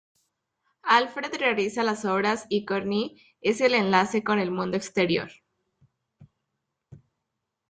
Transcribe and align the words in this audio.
Alfred 0.81 1.31
realiza 1.37 1.83
las 1.83 2.05
obras 2.05 2.47
y 2.49 2.65
Corinne 2.65 3.21
es 3.39 3.61
el 3.61 3.75
enlace 3.75 4.23
con 4.23 4.39
el 4.39 4.49
mundo 4.49 4.75
exterior. 4.75 5.29